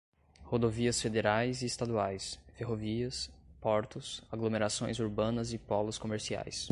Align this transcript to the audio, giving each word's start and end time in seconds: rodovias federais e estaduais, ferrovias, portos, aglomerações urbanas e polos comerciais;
rodovias 0.43 0.99
federais 0.99 1.61
e 1.61 1.67
estaduais, 1.67 2.39
ferrovias, 2.53 3.29
portos, 3.61 4.23
aglomerações 4.31 4.97
urbanas 4.97 5.53
e 5.53 5.59
polos 5.59 5.99
comerciais; 5.99 6.67